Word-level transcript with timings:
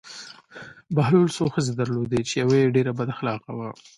بهلول 0.95 1.27
څو 1.37 1.43
ښځې 1.53 1.71
درلودې 1.79 2.21
چې 2.27 2.33
یوه 2.41 2.55
یې 2.61 2.73
ډېره 2.75 2.91
بد 2.97 3.09
اخلاقه 3.15 3.51
وه. 3.57 3.69